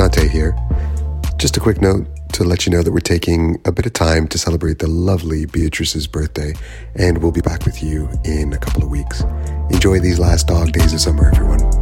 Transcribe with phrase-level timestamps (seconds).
[0.00, 0.56] Dante here.
[1.36, 4.26] Just a quick note to let you know that we're taking a bit of time
[4.28, 6.54] to celebrate the lovely Beatrice's birthday,
[6.94, 9.20] and we'll be back with you in a couple of weeks.
[9.68, 11.79] Enjoy these last dog days of summer, everyone.